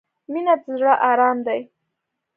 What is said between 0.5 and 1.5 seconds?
د زړۀ ارام